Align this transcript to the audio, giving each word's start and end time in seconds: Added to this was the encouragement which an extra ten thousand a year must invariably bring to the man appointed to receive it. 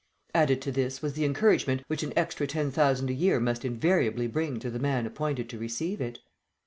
Added 0.33 0.63
to 0.63 0.71
this 0.71 1.03
was 1.03 1.13
the 1.13 1.25
encouragement 1.25 1.83
which 1.85 2.01
an 2.01 2.11
extra 2.15 2.47
ten 2.47 2.71
thousand 2.71 3.11
a 3.11 3.13
year 3.13 3.39
must 3.39 3.63
invariably 3.63 4.25
bring 4.25 4.59
to 4.61 4.71
the 4.71 4.79
man 4.79 5.05
appointed 5.05 5.47
to 5.49 5.59
receive 5.59 6.01
it. 6.01 6.17